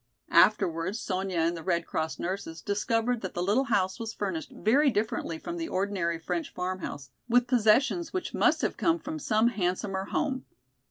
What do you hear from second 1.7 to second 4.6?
Cross nurses discovered that the little house was furnished